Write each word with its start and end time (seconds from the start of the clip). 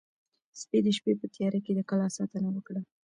سپي 0.59 0.79
د 0.85 0.87
شپې 0.97 1.13
په 1.19 1.25
تیاره 1.35 1.59
کې 1.65 1.71
د 1.75 1.79
کلا 1.89 2.07
ساتنه 2.17 2.49
وکړه. 2.53 2.81